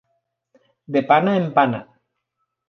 [0.95, 1.83] De pana en pana.